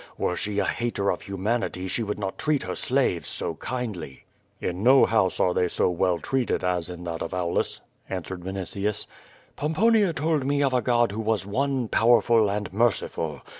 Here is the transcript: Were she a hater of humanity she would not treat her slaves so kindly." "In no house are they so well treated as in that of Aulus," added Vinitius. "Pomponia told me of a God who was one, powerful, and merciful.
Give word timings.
Were 0.17 0.35
she 0.35 0.57
a 0.57 0.65
hater 0.65 1.11
of 1.11 1.21
humanity 1.21 1.87
she 1.87 2.01
would 2.01 2.17
not 2.17 2.39
treat 2.39 2.63
her 2.63 2.73
slaves 2.73 3.29
so 3.29 3.53
kindly." 3.53 4.23
"In 4.59 4.81
no 4.81 5.05
house 5.05 5.39
are 5.39 5.53
they 5.53 5.67
so 5.67 5.91
well 5.91 6.17
treated 6.17 6.63
as 6.63 6.89
in 6.89 7.03
that 7.03 7.21
of 7.21 7.35
Aulus," 7.35 7.81
added 8.09 8.39
Vinitius. 8.43 9.05
"Pomponia 9.55 10.11
told 10.11 10.43
me 10.43 10.63
of 10.63 10.73
a 10.73 10.81
God 10.81 11.11
who 11.11 11.21
was 11.21 11.45
one, 11.45 11.87
powerful, 11.87 12.49
and 12.49 12.73
merciful. 12.73 13.43